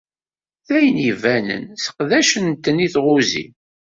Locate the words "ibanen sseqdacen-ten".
1.09-2.77